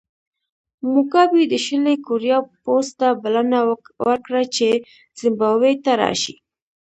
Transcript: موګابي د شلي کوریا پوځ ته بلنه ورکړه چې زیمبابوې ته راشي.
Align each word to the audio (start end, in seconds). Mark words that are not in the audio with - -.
موګابي 0.91 1.43
د 1.51 1.53
شلي 1.65 1.95
کوریا 2.05 2.37
پوځ 2.63 2.85
ته 2.99 3.07
بلنه 3.23 3.59
ورکړه 4.07 4.41
چې 4.55 4.69
زیمبابوې 5.19 5.73
ته 5.83 5.91
راشي. 6.01 6.35